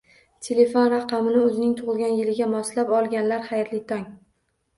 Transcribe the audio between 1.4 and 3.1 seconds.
o'zining tug'ilgan yiliga moslab